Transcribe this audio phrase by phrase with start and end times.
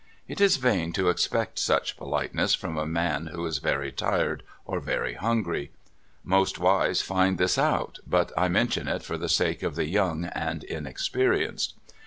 [0.27, 4.79] It is vain to expect much politeness from a man who is very tired or
[4.79, 5.69] very hungry.
[6.23, 10.25] Most wiv^es find this out, but I mention it for the sake of the young
[10.25, 11.75] and in experienced.